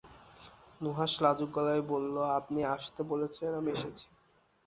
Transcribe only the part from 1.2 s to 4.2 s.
লাজুক গলায় বলল, আপনি আসতে বলেছিলেন, আমি এসেছি।